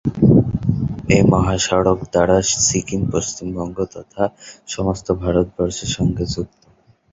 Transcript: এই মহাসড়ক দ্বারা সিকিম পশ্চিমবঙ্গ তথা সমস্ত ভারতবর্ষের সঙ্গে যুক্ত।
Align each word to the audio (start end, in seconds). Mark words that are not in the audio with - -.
এই 1.09 1.23
মহাসড়ক 1.31 1.99
দ্বারা 2.07 2.37
সিকিম 2.61 3.01
পশ্চিমবঙ্গ 3.11 3.77
তথা 3.95 4.23
সমস্ত 4.67 5.07
ভারতবর্ষের 5.21 5.89
সঙ্গে 5.97 6.23
যুক্ত। 6.33 6.61